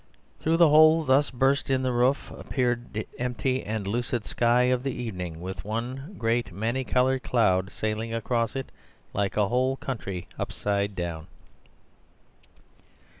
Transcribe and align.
Through 0.39 0.57
the 0.57 0.69
hole 0.69 1.03
thus 1.03 1.29
burst 1.29 1.69
in 1.69 1.83
the 1.83 1.91
roof 1.91 2.31
appeared 2.31 2.91
the 2.93 3.07
empty 3.19 3.63
and 3.63 3.85
lucid 3.85 4.25
sky 4.25 4.63
of 4.63 4.87
evening, 4.87 5.41
with 5.41 5.63
one 5.63 6.15
great 6.17 6.51
many 6.51 6.83
coloured 6.83 7.21
cloud 7.21 7.69
sailing 7.71 8.11
across 8.11 8.55
it 8.55 8.71
like 9.13 9.37
a 9.37 9.47
whole 9.49 9.77
county 9.77 10.27
upside 10.39 10.95
down. 10.95 11.27